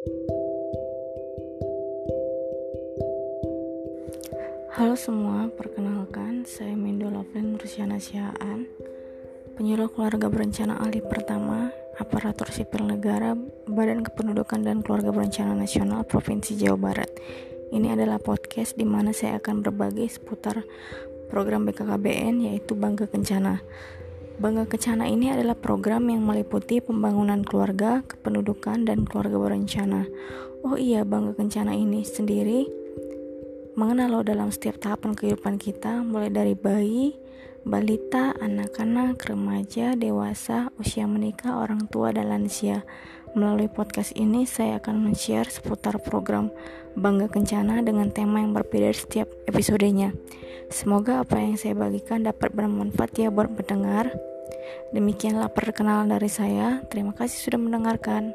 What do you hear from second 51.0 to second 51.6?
apa yang